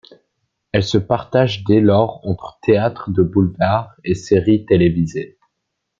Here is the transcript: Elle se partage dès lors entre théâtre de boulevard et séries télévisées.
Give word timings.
Elle 0.71 0.83
se 0.83 0.97
partage 0.97 1.63
dès 1.63 1.79
lors 1.79 2.25
entre 2.27 2.57
théâtre 2.63 3.11
de 3.11 3.21
boulevard 3.21 3.95
et 4.03 4.15
séries 4.15 4.65
télévisées. 4.65 5.37